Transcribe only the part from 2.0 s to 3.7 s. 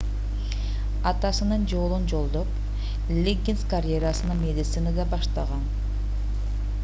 жолдоп лиггинс